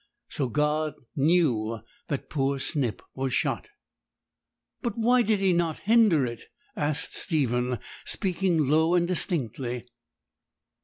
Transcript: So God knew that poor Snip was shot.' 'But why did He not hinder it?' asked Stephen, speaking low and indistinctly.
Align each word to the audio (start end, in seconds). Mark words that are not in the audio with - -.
So 0.29 0.47
God 0.49 0.95
knew 1.15 1.81
that 2.07 2.27
poor 2.31 2.57
Snip 2.57 3.03
was 3.13 3.35
shot.' 3.35 3.69
'But 4.81 4.97
why 4.97 5.21
did 5.21 5.37
He 5.37 5.53
not 5.53 5.77
hinder 5.85 6.25
it?' 6.25 6.45
asked 6.75 7.13
Stephen, 7.13 7.77
speaking 8.03 8.67
low 8.67 8.95
and 8.95 9.03
indistinctly. 9.03 9.85